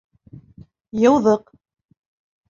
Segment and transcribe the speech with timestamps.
[1.01, 1.51] Йыуҙыҡ.